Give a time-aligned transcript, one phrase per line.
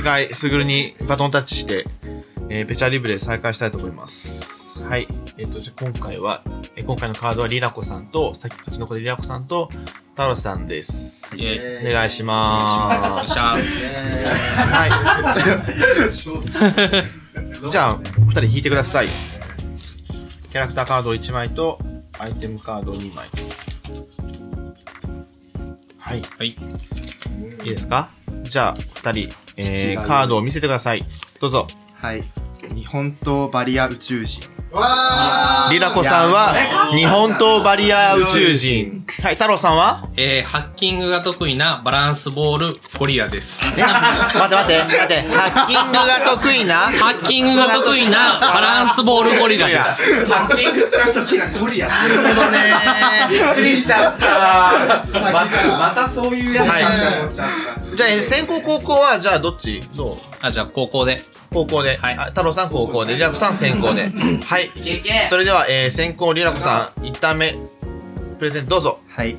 [0.00, 1.86] 違い、すぐるにバトンタッチして、
[2.48, 4.78] えー、ペチャリブレ再開したいと思います。
[4.82, 5.06] はい。
[5.38, 6.42] えっ、と、じゃあ今回は、
[6.76, 9.68] えー今回のカードはリラコさんと、さっき勝ち残りリラコさんと、
[10.10, 11.22] 太郎さんです。
[11.34, 11.38] お
[11.92, 13.56] 願いしまよっしゃ
[14.66, 14.86] は
[17.66, 17.70] い。
[17.70, 19.08] じゃあ、お二人引いてください。
[20.50, 21.78] キャラクターカード1枚と、
[22.18, 23.28] アイテムカード2枚。
[25.98, 26.22] はい。
[26.38, 26.48] はい。
[26.48, 26.56] い
[27.66, 28.08] いですか？
[28.42, 29.28] じゃあ、二人、
[29.60, 31.06] えー、カードを見せてください。
[31.40, 31.66] どうぞ。
[31.94, 32.24] はい。
[32.74, 34.40] 日本刀バリア宇宙人。
[35.70, 36.54] リラコさんは、
[36.94, 38.99] 日本刀バリア宇宙人。
[39.22, 40.08] はい、太郎さんは？
[40.16, 43.60] えー、ハッキングが得意なバランスボールゴリラです。
[43.76, 46.74] え待って待って、待って、ハッキングが得意な？
[46.76, 49.80] ハッキングが得意なバランスボールゴリラです。
[50.26, 51.88] ハッキングが時なゴリラ。
[51.88, 52.58] なるほどね
[53.30, 55.10] びっくりしちゃった。
[55.20, 57.96] また、またそういうやつかって思っちゃった。
[57.96, 59.80] じゃあ、え先行高校は、じゃあどっち？
[59.94, 60.16] どう？
[60.40, 61.22] あ、じゃあ高校で。
[61.52, 61.96] 高校で。
[61.96, 64.08] はいあ太郎さん高校で、リラコさん先行で。
[64.08, 64.66] はい。
[64.66, 67.58] いけいけそれでは、えー、先行リラコさん、一旦目、
[68.40, 69.00] プレゼントどうぞ。
[69.10, 69.38] はい。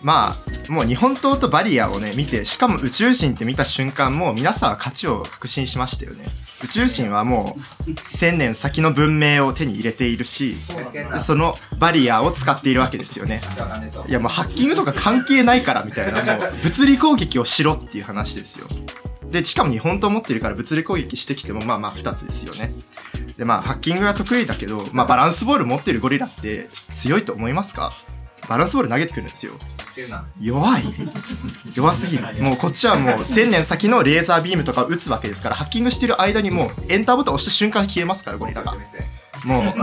[0.00, 0.38] ま
[0.68, 6.24] あ、もう日本刀とバリアをね、見て、しかも宇宙人って見た瞬間、もう皆さんは勝ちを確信しましたよね。
[6.64, 10.56] 宇宙人はもう、千年先の文明を手に入れているし、
[11.20, 13.42] そのバリアを使っているわけですよね。
[14.08, 18.66] いやもうハッキングとか関係ないからみたいな、もう物理攻撃をしろっていう話ですよ。
[19.30, 22.72] で、しかも日本刀持ってるから物理攻撃してきてもまあまあ二つですよね。
[23.36, 27.92] でまあハッキングが得意だけど、まあバランスボール持ってるゴリラって強いと思いますか？
[28.48, 29.52] バランスボール投げてくるんですよ。
[30.40, 30.84] 弱い
[31.74, 32.24] 弱すぎる。
[32.42, 38.74] もうこっちはもう千年先のレーザービームとかを撃つわけですから、ハッキングしてる間にもうエンターボタン押した瞬間消えますから、ゴリラが。
[39.44, 39.74] もう、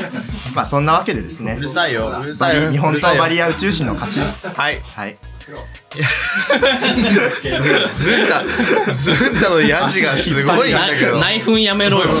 [0.54, 1.56] まあそんなわけでですね。
[1.58, 2.08] うるさいよ。
[2.20, 2.66] うるバさいよ。
[2.66, 3.34] リ日本刀バリ。
[3.36, 4.48] リア宇宙人の勝ちです。
[4.48, 4.80] はい。
[4.94, 5.16] はい。
[7.94, 11.18] ずんた、ずんたのヤジがすごいんだけど。
[11.18, 12.08] 内紛やめろよ。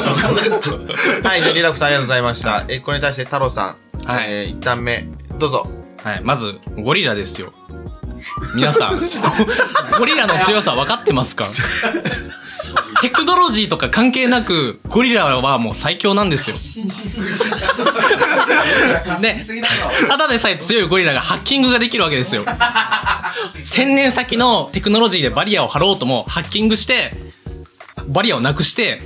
[1.22, 2.64] はい、じゃあリラコさんありがとうございました。
[2.68, 5.06] え、これに対して太郎さん、はいえー、一旦目、
[5.38, 5.87] どうぞ。
[6.02, 7.52] はい、まず、ゴリラですよ。
[8.54, 9.06] 皆さん、ゴ
[9.98, 11.46] ゴリラの強さ分かってますか？
[13.00, 16.56] テクノロジーとか関係なく、ゴリラはもう最強なんですよ。
[19.20, 19.36] で、
[20.08, 22.44] ただでさえ強いゴリラがハッキングができるわけですよ。
[23.64, 27.12] 千年先のテクノロジーでバリアを張ろうとも、ハッキングして、
[28.08, 29.00] バリアをなくして、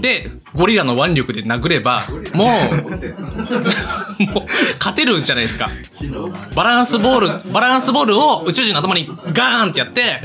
[0.00, 4.46] で、ゴリラの腕力で殴れば、もう、 もう、
[4.78, 5.70] 勝てるじゃないですか。
[6.54, 10.20] バランスボール、バランスボールを宇宙人の頭にガーンってやって、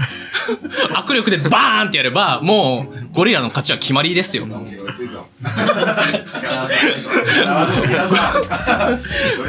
[0.96, 4.46] 握力でバーンってやれば、もう、ゴリラの勝ちは決まりですよ。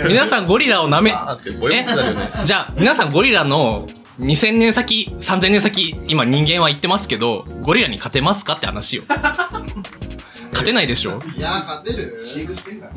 [0.07, 1.15] 皆さんゴリラを舐め、え？
[2.45, 3.87] じゃあ、皆さんゴリラの
[4.21, 9.03] 2000年先、3000年先、今人間は言ってますけど、ゴリラに勝てますかって話よ。
[10.53, 11.23] 勝てないでしょ？
[11.37, 12.93] いやー、勝てる飼育してんだろ。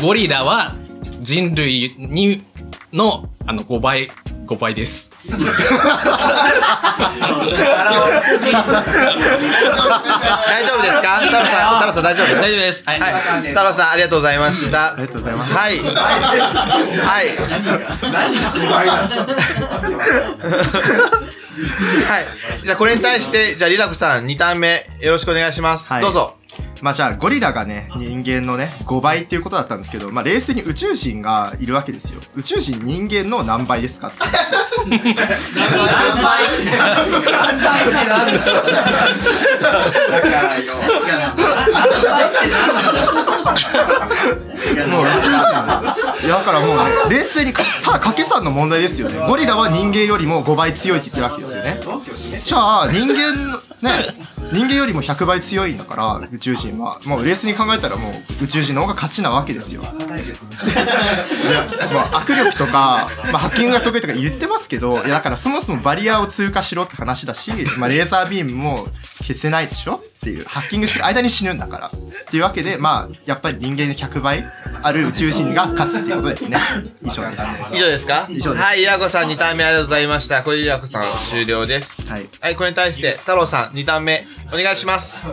[0.00, 0.74] ゴリラは
[1.22, 2.42] 人類に
[2.92, 4.10] のあの5倍
[4.50, 5.12] 5倍です。
[5.28, 5.44] 大丈
[10.74, 11.20] 夫ですか？
[11.20, 12.34] 太郎さん、太郎さん大丈夫？
[12.34, 12.82] 大丈夫です。
[12.84, 13.00] はい。
[13.00, 13.12] はい。
[13.48, 14.94] 太郎さん、ありがとうございました。
[14.94, 15.54] ありがとうございます。
[15.54, 15.78] はい。
[15.78, 15.94] はい。
[22.08, 22.26] はい。
[22.64, 25.92] じゃあ、これに対して、じゃあ、リラコさん、2ターン目、よろしくお願いします。
[25.92, 26.34] はいどうぞ。
[26.82, 32.20] まあじゃあゴリラがね、人間のね、5倍っていうことだったんですけど、まあ冷静に宇宙人がいるわけですよ。
[32.34, 34.50] 宇宙人人間の何倍ですかって話。
[34.50, 34.60] だ
[40.20, 40.74] からよ。
[44.88, 45.40] もう宇宙人
[46.22, 49.26] いやだからもうね、冷静にか、ただ掛け算の問題ですよね。
[49.26, 51.80] ゴリラは人間よりも5倍強いって言ってるわけですよね。
[52.42, 54.14] じゃあ人間、ね、
[54.52, 57.00] 人間よりも100倍強いんだから、宇宙人は。
[57.04, 59.82] もう冷静に考えたらもう宇宙人の方が勝ちなわけですよ。
[59.82, 59.90] いや
[61.92, 68.88] まあ、握力とか、まあ、ハッキングが得意とか言ってますけど、いやだからそもそもバリアを通過しろって話だし、まあ、レーザービームも
[69.18, 71.86] 消せないでしょっていう、ハッキングしてる間に死ぬんだから。
[71.88, 71.90] っ
[72.30, 74.44] ていうわけで、まあ、やっぱり人間の100倍
[74.82, 76.58] ある宇宙人が勝つっていうことですね。
[77.04, 77.44] 以上です。
[77.74, 78.26] 以上ですか？
[78.30, 80.42] 以上ですはい、リラコさん2ターン目ありがとうございました。
[80.42, 82.10] これでリラコさん終了です。
[82.10, 82.28] はい。
[82.40, 85.24] はい、これに対して、太郎さん2ターン目、お願いします。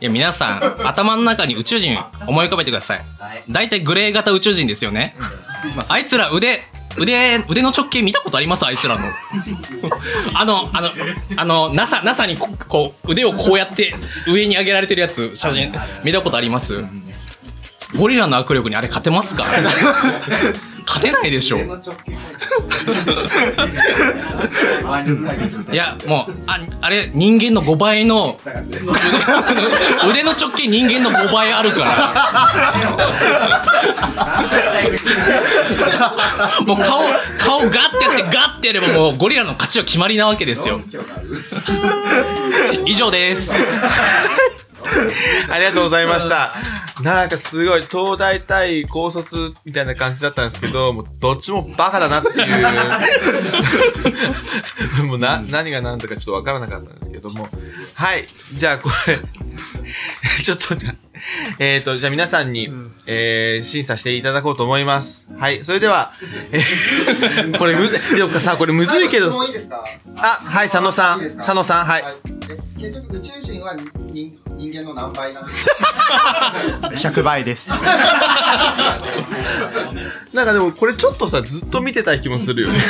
[0.00, 3.04] いや、皆さん、頭の中に宇宙人思い浮かべてください。
[3.48, 5.14] 大体グレー型宇宙人ですよね。
[5.88, 6.62] あいつら腕、
[6.96, 8.66] 腕、腕の直径見たことあります？
[8.66, 9.00] あいつらの。
[10.34, 10.90] あの、あの、
[11.36, 13.94] あの、NASA、NASA にここう、腕をこうやって
[14.26, 15.72] 上に上げられてるやつ、写真、
[16.04, 16.84] 見たことあります？
[17.96, 19.44] ゴリラの握力にあれ勝てますか？
[20.88, 21.58] 勝てないでしょ。
[25.70, 28.40] いや、もう、あ、あれ、人間の5倍の、
[30.08, 32.84] 腕の直径人間の5倍あるから。
[36.66, 37.02] もう顔、
[37.38, 40.80] 顔ガッてやってガッてやればもうゴリラの勝ちは決まりなわけですよ。
[42.86, 43.50] 以上です。
[45.50, 46.54] ありがとうございました。
[47.02, 52.62] なんかすごい、東大対高卒みたいな感じだったんですけど、もうどっちもバカだなってい
[55.02, 55.04] う。
[55.06, 57.48] もうな、何が何だかちょっとわからなかったんですけども。
[57.94, 58.26] はい。
[58.54, 59.18] じゃあこれ、
[60.42, 60.94] ちょっとじゃあ
[61.58, 62.70] えっ、と、じゃあ皆さんに、
[63.06, 65.28] えー、審査していただこうと思います。
[65.38, 65.64] はい。
[65.64, 66.12] それでは、
[66.52, 68.00] えーこれむずい。
[68.16, 69.84] でもさ、これむずいけど質、問いいですか？
[70.16, 71.36] あ、はい、佐野さん。
[71.36, 72.04] 佐野さん、はい。
[72.48, 73.74] え結局宇宙人は
[74.10, 75.72] 人人間の何倍なんですか
[76.90, 77.70] 100倍です。
[80.34, 82.78] なんかでもこれちょっとさ、ずっと見てたい気もするよね。
[82.78, 82.82] ね。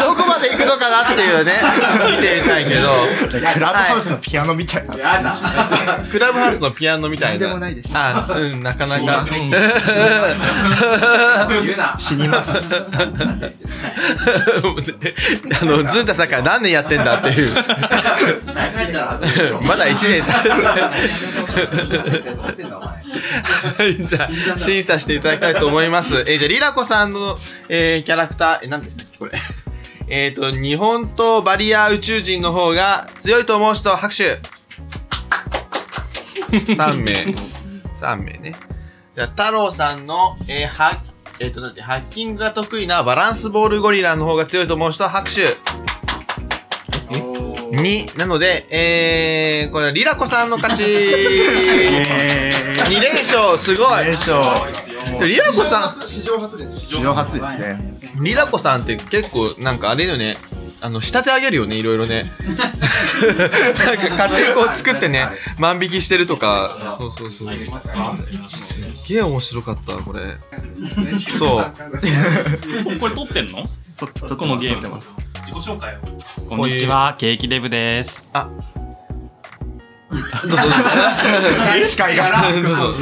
[0.00, 1.52] どこまで行くのかなっていうね、
[2.10, 3.06] 見てみたいけど。
[3.30, 5.42] クラブハウスのピアノみたいなやつ
[6.10, 7.46] クラブハウスのピアノみたいな。
[7.46, 9.26] でもないですあ、うん、なかなか。
[11.98, 12.74] 死にます。
[12.74, 12.86] あ
[15.64, 17.52] の、ずんたさんから何年やってんだっていう。
[19.62, 21.04] まだ1年は
[23.84, 26.20] い、じゃあ、審査していただきたいと思います。
[26.20, 27.38] えーじゃあ、リラコさんの、
[27.68, 29.32] えーキャラクター、え、何でしたっけこれ。
[30.08, 34.38] えっと、日本とバリア宇宙人の方が強いと思う人、拍手
[36.50, 37.34] !3 名。
[38.00, 38.54] 3名ね。
[39.14, 40.98] じゃあ、太郎さんの、えー、は、
[41.40, 45.56] えっ、と、なんて、ハッキングが得意なバランスボールゴリラの方が強いと思う人、拍手
[47.74, 48.18] 2。
[48.18, 52.52] なので、えー、これ、リラコさんの勝ち え
[52.86, 54.66] !2 連勝、すごいー、よいしょ。
[55.22, 58.18] リラコさ史上初です史上初ですね。
[58.20, 60.36] ん、リラコさんって結構、なんかあれよね、
[60.80, 62.32] あの、仕立て上げるよね、いろいろね。
[62.46, 65.28] なんか勝手にこう作ってね、
[65.58, 66.96] 万引きしてるとか。
[66.98, 67.48] そうそうそう。
[68.54, 70.20] すっげえ面白かった、これ。
[71.38, 72.98] そう。
[72.98, 73.68] これ撮ってんの？
[74.36, 75.16] このゲーム撮ってます。
[75.54, 75.98] 自己紹介を。
[76.48, 78.28] こんにちは、ケーキデブです。
[78.32, 78.48] あ。
[80.10, 80.18] ど
[80.48, 80.56] うぞ。
[81.86, 82.50] 司会が。
[82.52, 82.94] どうぞ。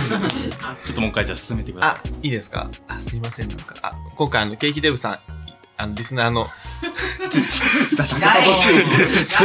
[0.84, 2.68] ちょっともう一回じゃあ進めてくださあ、いいですか？
[2.88, 3.74] あ、すいません、なんか。
[3.80, 5.18] あ、今回あの、ケーキデブさん、
[5.78, 6.50] あの、リスナーの、
[7.30, 7.44] ちょっ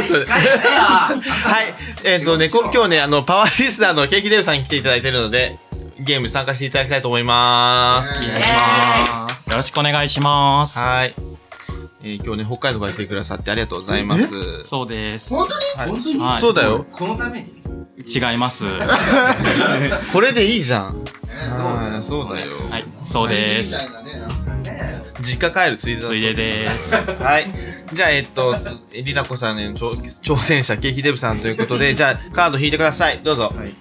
[0.08, 1.14] と、は
[1.62, 1.74] い。
[2.04, 5.58] えっ、とね、こ今日ね、あの、パワーリスナーのケーキデブさんに来ていただいてるので、
[6.00, 8.20] ゲーム参加していただきたいと思います。
[8.20, 9.52] お願いしますい。
[9.52, 10.78] よろしくお願いします。
[10.78, 11.16] はい。
[12.04, 14.64] えー今日ね、北海道から来てくださってありがとうございます。
[14.66, 15.30] そうです。
[15.34, 15.66] 本当に？
[15.76, 16.20] はい本当に？
[16.20, 16.86] はいそうだよ。
[16.92, 17.48] このために
[18.06, 18.66] 違います。
[18.66, 20.92] は これでいいじゃん。
[20.96, 22.52] そうはいそうだよ。
[22.78, 23.88] い、そうです
[25.22, 26.94] 実家帰るついでだそうついでです。
[26.94, 27.52] はい。
[27.94, 28.56] じゃあ、えっと、
[28.90, 29.92] つりなこさんへの挑
[30.22, 33.22] 挑戦者、ケーキデブさんということで、 じゃあ、カード引いてください。
[33.24, 33.54] どうぞ。
[33.56, 33.66] はい。
[33.66, 33.76] はい、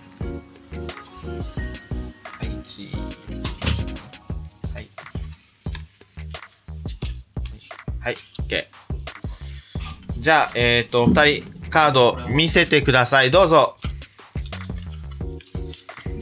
[8.07, 8.17] はい、
[8.47, 8.67] OK。
[10.21, 13.33] じゃあ、えっ、と、二人、カード見せてください。
[13.33, 13.77] どうぞ。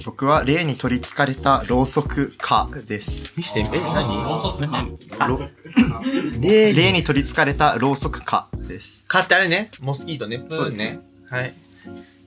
[0.07, 3.35] 僕は霊に取り憑かれたろうそく家です。
[3.37, 3.77] 見せてみて。
[3.77, 4.99] え、何？
[6.41, 9.05] 霊霊に取り憑かれたろうそく家です。
[9.07, 9.71] カってあれね。
[9.83, 10.39] モスキートね。
[10.39, 11.01] プーンねそうですね。
[11.29, 11.55] はい。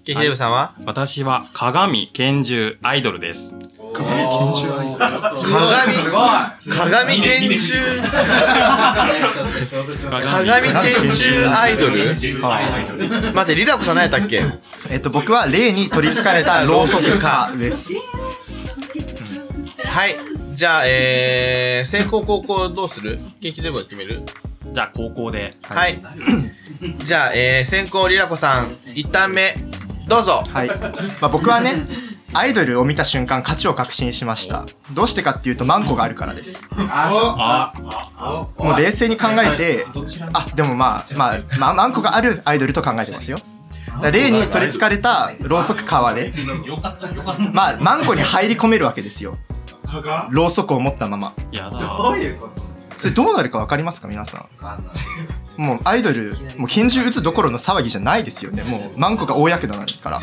[0.05, 3.55] ケーキデブさんは、私は鏡拳銃アイドルです。
[3.97, 6.77] 鏡拳銃アイドル鏡、すごい。
[6.77, 7.73] 鏡拳銃、
[10.23, 11.97] 鏡拳銃アイドル。
[13.33, 14.43] 待って、リラコさん何やったっけ？
[14.89, 17.93] えっと、僕は霊に取り憑かれたろうそく家です。
[19.85, 20.15] はい。
[20.55, 23.19] じゃあ、えー、先行後攻どうする？
[23.41, 24.23] ケーキデブが決める？
[24.73, 25.55] じゃあ高校で。
[25.63, 26.01] はい。
[26.99, 29.55] じゃあ、えー、先行リラコさん、一旦目、
[30.07, 30.43] どうぞ。
[30.51, 30.67] はい。
[30.67, 30.75] ま
[31.21, 31.87] あ、僕はね、
[32.33, 34.65] アイドルを見た瞬間、勝ちを確信しました。
[34.93, 36.67] どうしてかっていうと、マンコがあるからです。
[36.77, 37.73] あ、
[38.57, 39.85] もう冷静に考えて、
[40.33, 43.37] あ、でもまあ、まあ、まあ、マンコがあるアイドルと考えてますよ。
[43.87, 46.33] だから霊に取り憑かれたろうそく皮で、
[47.53, 49.37] まあ、マンコに入り込めるわけですよ。
[50.29, 51.33] ろうそくを持ったまま。
[51.51, 51.79] やだ。
[51.79, 52.66] どういうこと？
[52.97, 54.47] それどうなるかわかりますか皆さ
[55.57, 55.61] ん。
[55.61, 58.63] もうアイドル、もう拳銃撃つどころの騒ぎじゃないですよね。
[58.63, 60.21] もうマンコが大やけどなんですから。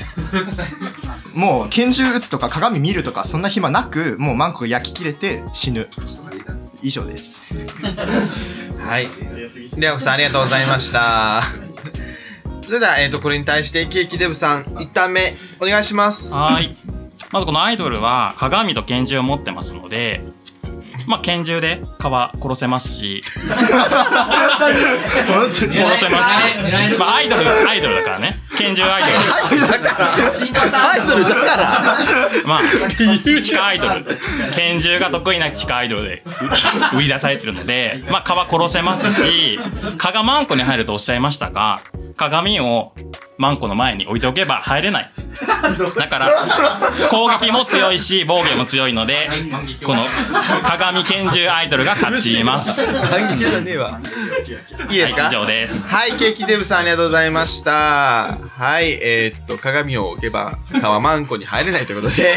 [1.35, 5.89] もう拳銃撃つとか鏡見るとかそんな暇なく、もうマンコが焼き切れて死ぬ。
[6.83, 7.43] 以上です。
[8.87, 9.09] はい。
[9.77, 11.43] リラコさん、ありがとうございました。
[12.67, 16.33] それでは、えっ、と、これに対して、ケーキデブさん、一旦目、お願いします。
[16.33, 16.77] はい。
[17.33, 20.23] まずこのアイドルは鏡と拳銃を持ってますので、
[21.07, 23.23] まあ、拳銃で蚊は殺せますし。
[23.27, 23.55] 殺
[25.55, 28.41] せますし、まあ、アイドル、アイドルだからね。
[28.57, 29.15] 拳銃アイドル。
[30.75, 31.95] アイドルだから。
[32.45, 34.19] まあ、地下アイドル。
[34.55, 36.23] 拳銃が得意な地下アイドルで
[36.93, 39.59] う売り出されてるので、まあ、蚊は殺せますし、
[39.99, 41.81] 蚊がマンコに入るとおっしゃいましたが、
[42.17, 42.93] 鏡を
[43.39, 45.11] マンコの前に置いておけば入れない。
[45.97, 46.31] だから、
[47.11, 49.29] 攻撃も強いし、防御も強いので、
[49.85, 50.07] この
[50.63, 52.87] 鏡拳銃アイドルが勝ちます。
[52.87, 54.01] 反撃じゃねえわ。
[54.89, 55.23] いいですか？
[55.23, 55.89] はい、以上です。
[55.89, 58.39] はい、ケーキデブさんありがとうございました。
[58.57, 62.35] はい、えー、っと、鏡を置けば、川マンコに入れないということで、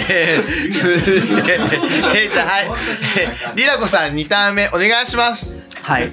[0.00, 2.66] えー、続いて、えー、じゃあ、はい、
[3.18, 5.62] えー、リラコさん2ターン目お願いします。
[5.82, 6.10] はい。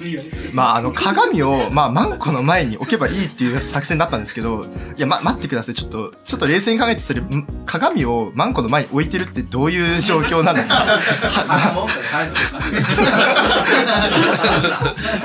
[0.52, 4.66] まあ、あの、鏡を、まあ、マンコの前に置けばいいっていう作戦だったんですけど、
[4.96, 5.74] いや、ま、待ってください。
[5.74, 10.74] ちょっと、ちょっと冷静に考えて、それ、ん鏡をマンコの前に置いてるってどういう状況なんですか？
[10.76, 11.88] は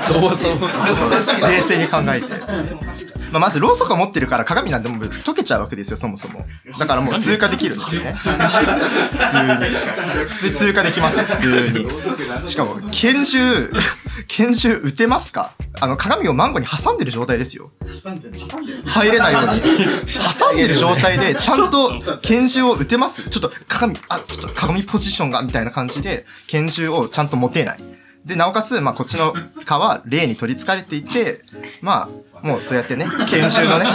[0.00, 0.66] そもそも。
[1.48, 3.19] 冷静に考えて。
[3.30, 6.44] まあ、まず、ろうそくを持ってるから鏡なんてもう溶けちゃうわけですよ、そもそも。
[6.78, 8.12] だからもう通過できるんですよね。
[8.12, 8.34] 普通
[10.46, 10.50] に。
[10.50, 12.50] で、通過できますよ、普通に。
[12.50, 13.70] しかも、拳銃、
[14.28, 15.52] 拳銃撃てますか？
[15.80, 17.70] あの、鏡をマンゴに挟んでる状態ですよ。
[18.86, 19.60] 入れないように。
[20.38, 21.90] 挟んでる状態で、 ちゃんと
[22.22, 23.22] 拳銃を撃てます？
[23.28, 27.78] ちょっと鏡、あ、ちょっと鏡ポジションが、みたいな感じで、拳銃をちゃんと持てない。
[28.24, 29.34] で、なおかつ、まあ、こっちの
[29.64, 31.42] 蚊は霊に取り憑かれていて、
[31.80, 33.86] まあ、もうそうやってね、拳銃のね、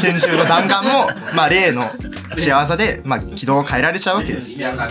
[0.00, 1.82] 拳銃の弾丸も、まあ、霊の
[2.38, 4.58] 仕業で、まあ、軌道を変えられちゃうわけです。
[4.58, 4.88] だか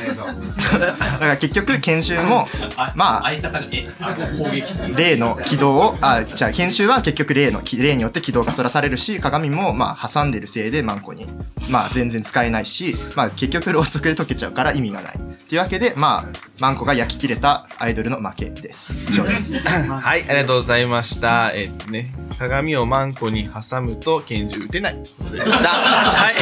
[1.20, 2.48] ら結局、拳銃も、
[2.96, 4.96] まあ、あの、攻撃する。
[4.96, 11.28] 例の軌道を、あ、じゃあ、研修は結局例の、例によって軌道がそらされるし、鏡も、まあ、挟んでるせいでマンコに、
[11.70, 15.20] まあ、全然使えないし、まあ、結局、ろうそくで溶けちゃうから意味がない。
[15.52, 19.02] というわけで、まあ、マンコが焼き切れたアイドルの負けです。
[19.10, 19.60] 以上です。
[19.60, 21.52] はい、ありがとうございました。
[21.54, 24.94] えね、鏡をマンコに挟むと拳銃撃てない。
[24.94, 25.70] ということでした。
[25.70, 26.36] はい。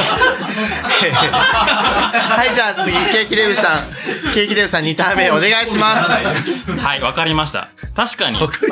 [1.10, 3.84] はい、じゃあ次、ケーキデブさん。
[4.32, 6.70] ケーキデブさん2ターン目お願いします。
[6.70, 7.70] はい、わかりました。
[7.94, 8.38] 確かに。
[8.38, 8.66] 確か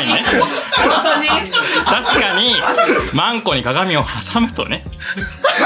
[0.00, 0.24] にね。
[1.84, 2.54] 確かに、
[3.12, 4.84] マンコに鏡を挟むとね、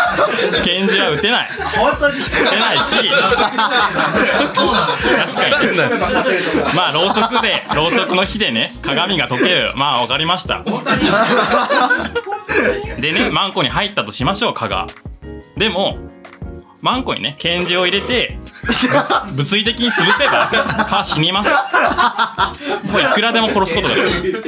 [0.64, 1.48] 拳銃は撃てない。
[1.76, 2.20] 本当に？
[2.20, 2.84] 撃てないし、
[4.54, 5.18] そうなんですよ。
[5.18, 6.74] 確かに。
[6.74, 9.72] まあ、ろうそくで、ろうそくの火でね、鏡が溶ける。
[9.76, 10.62] まあ、わかりました。
[12.98, 14.86] でね、マンコに入ったとしましょう、蚊が。
[15.56, 15.98] でも、
[16.80, 18.38] マンコにね、拳銃を入れて、
[19.32, 20.50] 物理的に潰せば、
[20.88, 21.50] 蚊は死にます。
[22.90, 24.44] もういくらでも殺すことができる。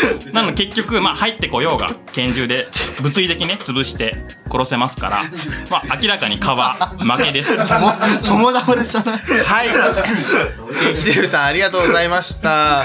[0.32, 2.68] なので結局、まあ入ってこようが、拳銃で
[3.00, 4.14] 物理的にね、潰して
[4.50, 5.22] 殺せますから、
[5.70, 7.52] まあ明らかに蚊は負けです。
[8.24, 9.68] 友倒れじゃないはい。
[9.68, 12.84] ケーキデブさんありがとうございました。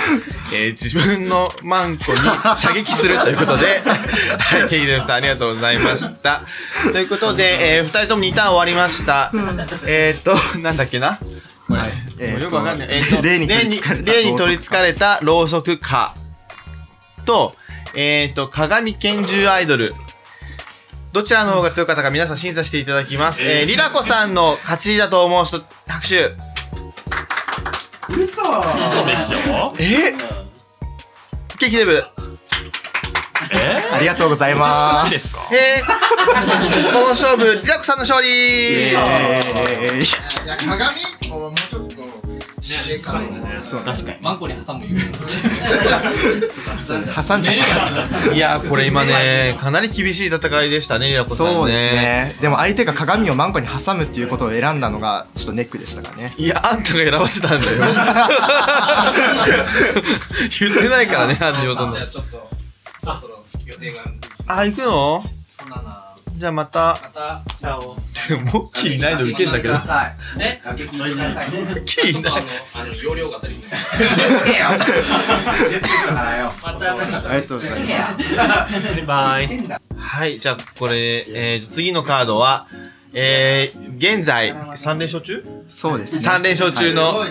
[0.54, 2.20] えー自分のマンコに
[2.56, 3.82] 射撃するということで、
[4.40, 6.44] はい、ケーキデブさんありがとうございました。
[6.92, 9.32] ということで、えー、二人とも2ターン終わりました。
[9.86, 11.20] えーっと、なんだっけな？
[12.20, 12.88] えーとよくわかんない。
[12.92, 16.14] えーっと、霊に取り憑かれた霊に取り憑かれたろうそくか。
[17.24, 17.56] と、
[17.96, 19.96] えーっと、鏡拳銃アイドル。
[21.14, 23.44] どちらの方が強かったか皆さん審査していただきます。
[23.44, 26.30] えー、リラコさんの勝ちだと思う人、拍手。
[28.10, 29.74] そうでしょ？
[29.78, 30.14] え？
[31.60, 32.04] ケーキデブ。
[33.52, 33.82] え？
[33.92, 35.10] ありがとうございます。
[35.10, 35.42] いですか？
[35.54, 35.86] えー、
[36.94, 38.30] この勝負、リラコさんの勝利。
[38.30, 40.46] えー。
[40.46, 41.02] いや鏡？
[41.30, 41.91] をもうちょっと
[42.62, 43.26] でかい
[43.66, 44.18] そう確かに。
[44.22, 44.90] マンコに挟むよ。
[47.28, 47.56] 挟んじゃっ
[48.26, 48.30] た。
[48.34, 51.54] いやー、これ今ね、かなり厳しい戦いでしたね、リラコさんね。
[51.54, 51.96] そうです。
[51.96, 52.36] ね。
[52.40, 56.34] でも相手が鏡をマンコに挟むっていうことを選んだのが、ちょっとネックでしたかね。
[56.38, 57.78] いや、あんたが選ばせたんだよ。
[60.60, 62.06] 言ってないからね、アンジもそんな。
[62.06, 62.48] ちょっと、
[63.04, 64.28] そろそろ予定があるんで。
[64.48, 65.24] あ、行くの？
[65.60, 66.11] そんなな
[66.42, 66.98] じゃあまた。
[67.04, 67.96] また、チャオ。
[68.52, 69.76] モッキーいないの受けんだけど。
[69.76, 71.48] さねい結構いなさい
[71.86, 72.34] キーいない。
[72.74, 73.70] あの、あの、容量が足りない。
[73.70, 76.96] 10分からよまた、
[77.30, 77.86] ありがとうございま
[78.18, 78.24] す。
[79.06, 79.48] バイバイ。
[79.96, 82.68] はい、じゃあこれ、えー、次のカードは、
[83.14, 85.44] えー、現在、3連勝中？
[85.68, 86.22] そうですね。
[86.28, 87.24] ?3 連勝中の、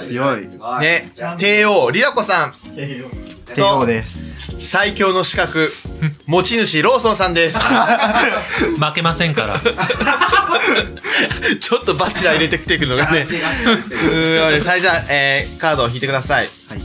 [0.00, 0.48] 強い
[0.80, 2.52] ね、帝王、リラコさん。
[2.74, 3.04] 帝
[3.62, 4.25] 王です。
[4.58, 5.72] 最強の資格、
[6.26, 7.58] 持ち主、ローソンさんです。
[8.78, 9.60] 負けませんから。
[11.60, 13.24] ちょっとバチェラー入れてきてくるのがね。
[13.24, 13.38] すご
[14.52, 14.60] い。
[14.62, 16.50] じゃあ、えー、カードを引いてください。
[16.68, 16.80] はい。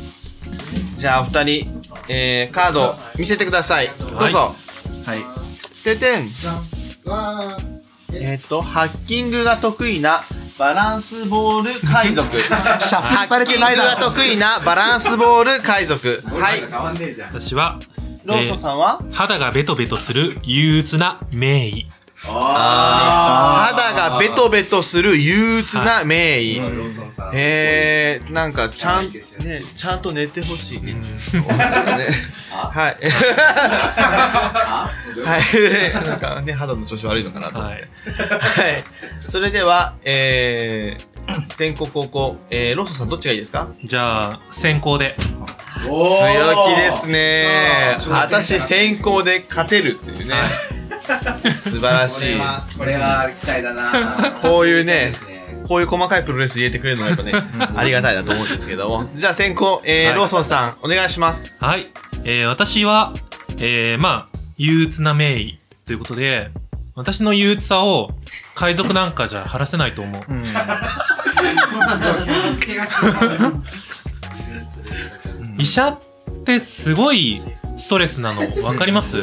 [0.95, 3.91] じゃあ、お二人、えー、カード見せてください。
[3.99, 4.55] どうぞ。
[5.05, 5.25] はい。
[5.83, 6.31] ててん。
[8.13, 10.23] えっ、と、ハッキングが得意な
[10.61, 12.37] バランスボール海賊。
[12.37, 16.23] シャッフルハされてないだろ得意なバランスボール海賊。
[16.39, 16.61] はい。
[17.33, 17.79] 私は、
[18.25, 21.87] ローソンさんは、肌がベトベトする憂鬱な名医。
[22.27, 26.59] あー肌がベトベトする憂鬱な名医。
[26.59, 27.33] ローソンさん。
[27.33, 29.21] へえ、なんかちゃん、ね、
[29.75, 30.93] ちゃんと寝てほしいね。
[31.33, 32.07] ね
[32.51, 32.97] はい。
[35.25, 36.05] はい。
[36.05, 37.87] なんかね、肌の調子悪いのかなと思って。
[38.33, 38.83] はい。
[39.25, 43.67] それでは、えー、先攻後攻、えー、ローソンさんどっちがいいですか？
[43.83, 45.15] じゃあ、先行で。
[45.83, 47.97] 強気ですね。
[48.09, 50.35] 私先行で勝てるっていうね。
[51.53, 52.37] 素晴らしい。
[52.37, 55.13] これは、これは期待だな こういうね
[55.67, 57.33] こういう細かいプロレス入れてくれるのがやっぱね、
[57.77, 59.09] ありがたいなと思うんですけども。
[59.15, 61.57] じゃあ先行、えーはいローソンさん、お願いします。
[61.63, 61.87] はい。
[62.25, 63.13] えー、私は、
[63.57, 66.51] えー、まあ、憂鬱な名医ということで、
[66.95, 68.11] 私の憂鬱さを
[68.53, 70.21] 海賊なんかじゃ晴らせないと思う。
[70.29, 70.43] うん
[75.57, 75.99] 医者っ
[76.45, 77.41] てすごい
[77.77, 79.15] ストレスなの分かります？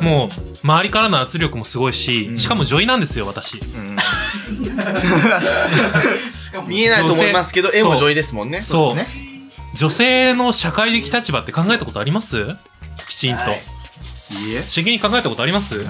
[0.00, 0.30] もう、
[0.62, 3.60] 周りからの圧力もすごいし、しかも女医なんですよ、私。
[6.66, 8.62] 見えないと思いますけど、絵も女医ですもんね。
[8.62, 8.94] そう。
[8.94, 9.08] です
[9.74, 12.56] 女性の社会的立場って考えたことあります？
[13.08, 13.42] きちんと。
[13.42, 13.62] はい。
[14.30, 14.64] いいえ。
[14.68, 15.86] 真剣に考えたことあります？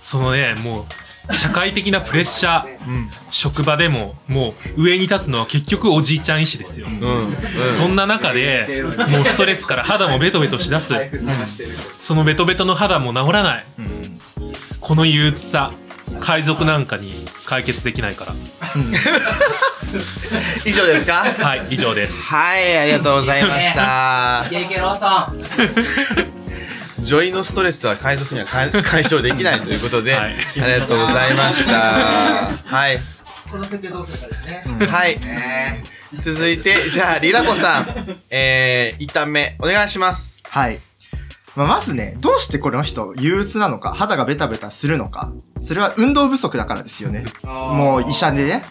[0.00, 0.84] そのね、もう、
[1.32, 3.10] 社会的なプレッシャー、うん。
[3.30, 6.86] 職場でも、もう、上に立つのは結局おじいちゃん医師ですよ。
[6.86, 7.00] うん。
[7.00, 7.36] うん。
[7.76, 10.90] そんな中で、もうストレスから肌もベトベトしだす。
[10.90, 11.70] 財布探してる。
[11.98, 13.64] そのベトベトの肌も治らない。
[13.78, 14.18] うん
[14.80, 15.72] この憂鬱さ、
[16.20, 18.34] 海賊なんかに解決できないから。
[20.66, 21.24] 以上ですか？
[21.38, 22.20] はい、以上です。
[22.20, 24.46] はい、ありがとうございました。
[27.04, 32.56] 女医のストレスは海賊には解解消できないということで、はいありがとうございました。
[32.64, 32.98] はい。
[33.50, 34.86] この設定どうするかですね。
[34.86, 35.20] はい。
[35.20, 35.82] ね
[36.20, 40.42] 続いて、じゃあ、リラコさん、えー、一旦目、お願いします。
[40.48, 40.78] はい。
[41.56, 45.32] まあ、まずね、どうしてこの人憂鬱なのか、肌がベタベタするのか。
[45.60, 47.24] それは運動不足だからですよね。
[47.42, 48.64] もう医者でね。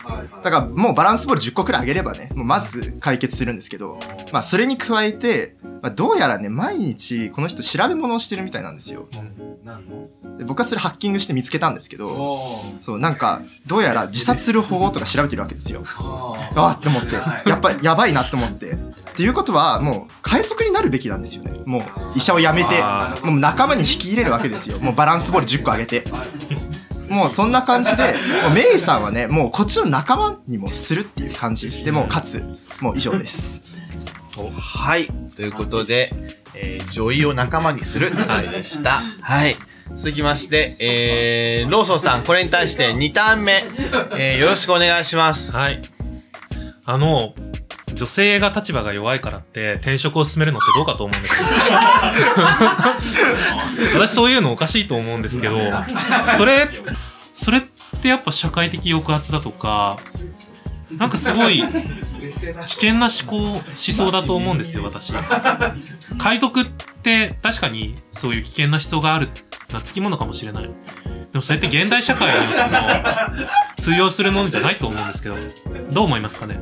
[0.43, 3.99] だからもうバランスボール10個くらい上げればね、もうまず解決するんですけど、
[4.31, 9.07] まあそれに加えて、まあ、どうやらね、毎日この人調べ物をしてるみたいなんですよ。
[10.37, 15.83] で僕はそれハッキングして見つけたんですけど、おそう、なんか、どうやら自殺する方法とか調べてるわけですよ。
[15.83, 17.15] ーああって思って、
[17.49, 18.71] やっぱやばいなって思って。
[18.71, 21.59] っていうことは、もう海賊になるべきなんですよね。
[21.65, 21.81] もう
[22.15, 24.79] 医者を辞めてあ、もう仲間に引き入れるわけですよ。
[24.79, 26.03] もうバランスボール10個上げて。
[27.13, 28.03] もうそんな感じで、
[28.43, 31.69] もうメイさんはね、もうこっちの仲間にもするっていう感じ。
[31.83, 32.43] でもう勝つ。
[32.81, 33.61] もう以上です。
[34.57, 35.07] はい。
[35.35, 36.11] ということで、
[36.55, 39.03] えー、女医を仲間にする回でした。
[39.21, 39.55] はい。
[39.95, 43.63] 続きまして、えー、ローソンさん、これに対して2ターン目、
[44.17, 45.55] えー、よろしくお願いします。
[45.55, 45.77] はい。
[46.85, 47.35] あの、
[47.93, 51.49] 女性が立場が弱いからって転職を進めるのってどうかと思うんですけど。
[54.05, 55.57] 私そういうのおかしいと思うんですけど、
[56.37, 56.69] それ、
[57.35, 57.61] それっ
[58.01, 59.97] てやっぱ社会的抑圧だとか、
[60.91, 61.63] なんかすごい
[62.65, 65.13] 危険な思考、思想だと思うんですよ、私。
[66.17, 66.65] 海賊っ
[67.03, 69.29] て確かにそういう危険な思想がある
[69.71, 70.63] なつきものかもしれない。
[70.63, 70.69] で
[71.33, 72.53] もそれって現代社会にも
[73.79, 75.35] 通用するものじゃないと思うんですけど、
[75.91, 76.59] どう思いますかね？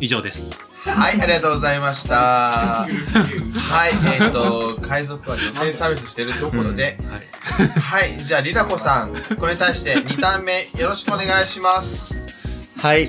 [0.00, 0.58] 以上です。
[0.84, 2.86] はい、ありがとうございました。
[2.86, 7.68] はい、えっ、と、海賊は女性差別してるところで、はい。
[7.68, 12.34] はい、じゃあ、リラコさん、これに対して2ターン目、よろしくお願いします。
[12.76, 13.08] はい。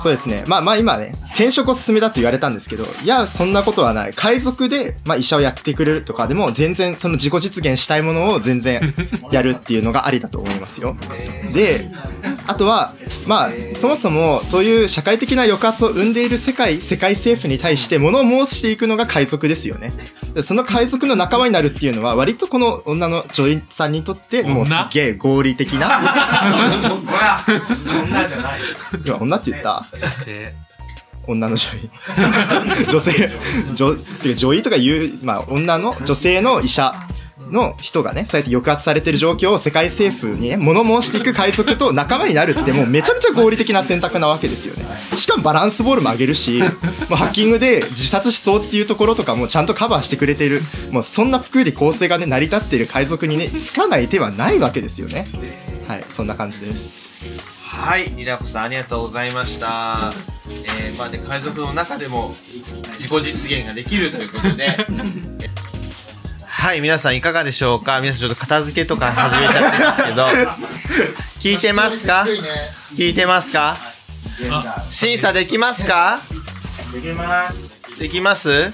[0.00, 0.44] そうですね。
[0.46, 4.14] まあまあ今ね、転職を進めたって言われたんですけど、いや、そんなことはない。
[4.14, 8.94] 海賊で、まあ医者をやってくれるとかでも、全然その自己実現したいものを全然
[9.30, 10.96] やるっていうのがありだと思いますよ。
[11.52, 11.90] で、
[12.46, 12.94] あとは、
[13.30, 19.92] まあ、そもそもそういう社会的な抑圧を生んでいる世界、世界政府に対して物申していくのが海賊ですよね。
[20.34, 26.00] でその海賊の仲間になるっていうのは、割とこの女の女優さんにとって、もうすっげえ合理的な。
[28.02, 28.60] 女じゃない。
[29.06, 29.86] 今女って言った？
[29.96, 30.54] 女性。
[31.28, 31.90] 女の女医
[32.90, 33.30] 女性
[33.74, 33.96] 女
[34.34, 36.92] 女医とかいう、まあ、女の女性の医者
[37.50, 44.84] の人がねそうやって抑圧されてる状況を世界政府にね物申していく海賊と仲間になるってもうめちゃめちゃ合理的な選択なわけですよね。
[45.16, 46.66] しかもバランスボールも上げるしも
[47.12, 50.62] うハッキングで自殺しそうっていうところとかもちゃんとカバーしてくれてる。
[50.90, 55.26] もうそんな福利厚生がね成り立っている海賊にねつかない手はないわけですよね。
[55.86, 57.10] はいそんな感じです。
[57.80, 60.12] はい、リラコさん、ありがとうございました。
[60.48, 62.34] えー、まあね、海賊の中でも
[62.98, 64.86] 自己実現ができるということで、
[66.60, 68.02] はい、皆さんいかがでしょうか？
[68.02, 70.26] 皆さんちょっと片付けとか始めちゃってますけど、
[71.40, 72.26] 聞いてますか？
[72.94, 73.78] 聞いてますか？
[74.90, 76.20] 審査できますか？
[76.92, 77.98] できます。
[77.98, 78.72] できます？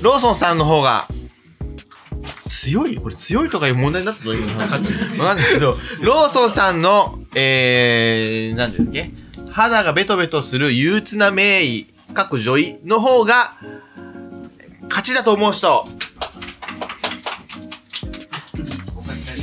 [0.00, 1.06] ローソンさんの方が。
[2.48, 2.96] 強い？
[2.96, 4.90] これ強いとかいう問題になってるの今の話。
[4.90, 9.10] んないけど、ローソンさんの、えー、なんていうんだっけ？
[9.52, 13.58] 肌がベトベトする憂鬱な名医、各女医の方が、
[14.88, 15.86] 勝ちだと思う人。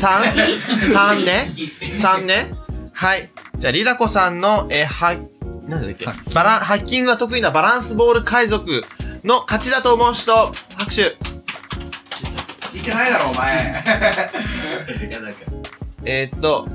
[0.03, 0.59] 3、
[0.93, 1.47] 3ね
[2.01, 2.51] ？3ね？
[2.91, 3.31] はい。
[3.57, 5.15] じゃあ、リラコさんの、えー、は、
[5.67, 6.05] なんだっけ？
[6.33, 8.83] バラン、ハッキングが得意なバランスボール海賊
[9.23, 10.33] の勝ちだと思う人、
[10.77, 11.15] 拍手。
[12.77, 13.83] いけないだろ、お前。
[16.05, 16.67] えー、っと、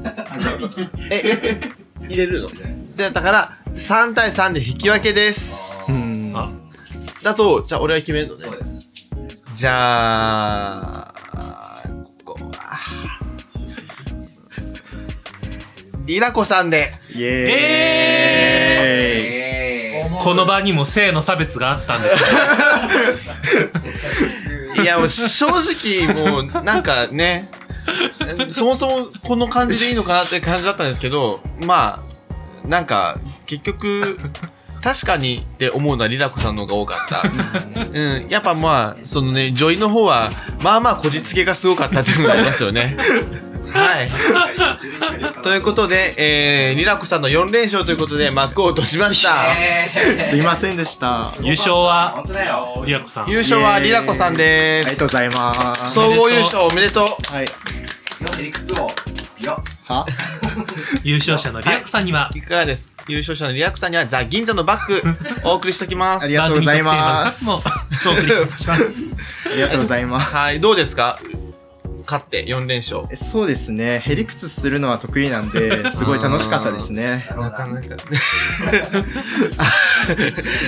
[1.11, 1.61] え、
[2.01, 2.49] 入れるの？
[2.97, 5.93] で、だから、3対3で引き分けです。
[5.93, 6.33] うん。
[6.35, 6.51] あ
[7.23, 8.53] だと、じゃあ俺は決めるのねそう。
[8.59, 8.88] です
[9.55, 11.12] じゃあ、
[12.25, 13.17] ここは、
[16.09, 16.94] リラコさんで。
[17.14, 17.33] イエーイ。
[17.51, 18.05] え
[20.07, 22.25] えこの場にも性の差別があったんです
[24.83, 27.51] いや、もう正直、もう、なんかね、
[28.51, 32.03] そもそもこの感じでいいのかなって感じだったんですけど、ま
[32.64, 34.18] あ、なんか、結局、
[34.83, 37.23] 確かにって思うのはリラコさんの方が多かった。
[37.92, 40.31] うん、やっぱまあ、そのね、女医の方は、
[40.62, 42.97] まあまあ、こじつけがすごかったっていうのがありますよね。
[43.72, 44.11] はい。
[45.42, 49.37] ということで、えー、リラコさんの4連勝ということで、幕を落としました。
[50.31, 51.28] すいませんでした。
[51.28, 52.83] あ優勝は本当だよ。
[52.87, 54.90] リアコさん優勝はリラコさんです。
[54.90, 55.94] りがとうございます。
[55.94, 57.33] 総合優勝おめでとう。
[57.35, 57.48] はい。
[58.38, 58.90] 理屈を。
[59.40, 59.62] よ。
[59.87, 60.04] は？
[61.04, 62.90] 優勝者のリアコさんには、いかがです？
[63.07, 65.02] 優勝者のリラクさんにはザ・銀座のバッグ
[65.44, 66.24] お送りしておきます。
[66.24, 67.68] ありがとうございます番組
[68.02, 68.83] 特製の2つもお送りします。
[69.46, 70.35] ありがとうございます。
[70.35, 71.18] はい、どうですか？
[72.11, 73.05] 勝って4連勝。
[73.11, 73.99] えそうですね。
[73.99, 77.29] ヘリクツするのは得意なんで、 すごい楽しかったですね。
[77.37, 77.88] なかなか。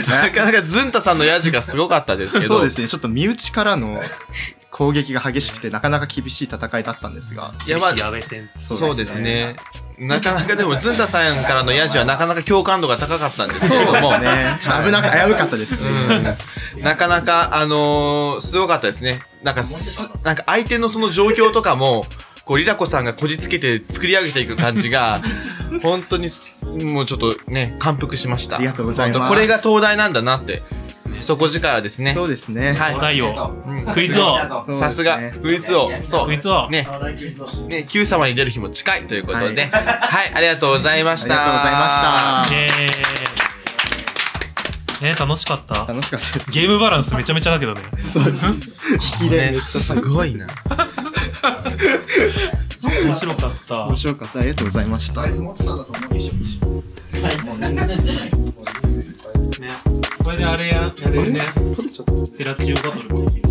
[0.06, 2.56] なかなかズンタさんのヤジがすごかったですけど。
[2.56, 2.88] そうですね。
[2.88, 4.02] ちょっと身内からの
[4.70, 7.54] 攻撃が激しくて、なかなか厳しい戦いだったんですが。
[7.66, 8.50] いや、まあ、やべ戦。
[8.58, 9.56] そうですね。
[10.00, 14.16] なかなかでも、ズンタさんからのヤジはなかなか共感度が高かったんですけれども。
[14.16, 14.58] ね。
[14.58, 15.90] 危なく、危うかったですね。
[15.90, 19.20] うんなかなか、あのーすごかったですね。
[19.42, 22.04] なんかす、なんか相手のその状況とかも、
[22.46, 25.20] こう、リラコさんがこじつけて作り上げていく感じが、
[25.82, 28.56] 本当にす、もうちょっとね、感服しました。
[28.56, 30.62] ありがとうございますこれが東大なんだなって、
[31.20, 32.14] 底力ですね。
[32.14, 32.74] そうですね。
[32.74, 35.90] はいお題を、うんクイズを、そうですねさすが、クイズ王。
[36.02, 36.26] そう。
[36.26, 36.86] クイズを、ね、
[37.68, 41.32] ね、Q 様に出る日も近いということで、はい、ありがとうございました。
[41.32, 41.88] ありがとうございま
[42.44, 42.50] し
[45.00, 45.06] た。
[45.06, 45.86] ね、楽しかった？
[45.86, 46.52] 楽しかったです。
[46.52, 47.80] ゲームバランスめちゃめちゃだけどね。
[48.06, 48.46] そうです。
[48.46, 48.58] 引
[49.28, 50.46] きでめっごいな。
[52.82, 53.86] 面白かった。
[53.86, 54.40] 面白かった。
[54.40, 55.22] ありがとうございました
[60.22, 61.40] これであれや、やれるね。
[62.36, 63.49] ペラチオバトルもできる。